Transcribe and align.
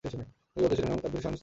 তিনি 0.07 0.25
বিবাহিত 0.53 0.73
ছিলেন 0.77 0.87
এবং 0.89 0.97
তার 1.03 1.09
দুটি 1.11 1.21
সন্তান 1.23 1.31
ছিল। 1.35 1.39